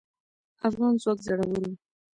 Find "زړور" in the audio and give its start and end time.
1.25-1.47